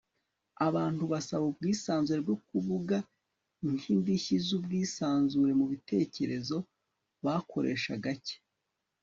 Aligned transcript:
abantu 0.67 1.03
basaba 1.11 1.43
ubwisanzure 1.51 2.19
bwo 2.25 2.37
kuvuga 2.47 2.97
nk'indishyi 3.69 4.35
z'ubwisanzure 4.45 5.51
mu 5.59 5.65
bitekerezo 5.71 6.57
bakoresha 7.25 7.93
gake 8.05 8.35